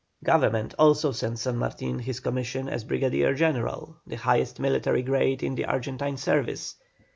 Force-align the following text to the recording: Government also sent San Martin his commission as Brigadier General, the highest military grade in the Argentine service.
Government 0.23 0.73
also 0.79 1.11
sent 1.11 1.37
San 1.37 1.57
Martin 1.57 1.99
his 1.99 2.19
commission 2.21 2.67
as 2.67 2.83
Brigadier 2.85 3.35
General, 3.35 3.97
the 4.07 4.15
highest 4.15 4.59
military 4.59 5.03
grade 5.03 5.43
in 5.43 5.53
the 5.53 5.65
Argentine 5.65 6.17
service. 6.17 6.75